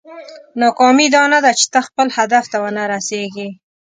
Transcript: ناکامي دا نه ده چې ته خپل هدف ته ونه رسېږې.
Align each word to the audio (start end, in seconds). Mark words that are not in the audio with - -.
ناکامي 0.61 1.07
دا 1.15 1.23
نه 1.33 1.39
ده 1.45 1.51
چې 1.59 1.65
ته 1.73 1.79
خپل 1.87 2.07
هدف 2.17 2.45
ته 2.51 2.57
ونه 2.63 2.83
رسېږې. 2.93 3.49